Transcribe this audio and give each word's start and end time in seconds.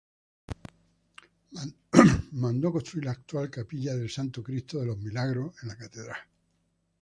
Mandó 2.31 2.71
construir 2.71 3.05
la 3.05 3.11
actual 3.11 3.51
capilla 3.51 3.93
del 3.95 4.09
Santo 4.09 4.41
Cristo 4.41 4.79
de 4.79 4.87
los 4.87 4.97
Milagros 4.97 5.53
en 5.61 5.67
la 5.67 5.77
Catedral. 5.77 6.17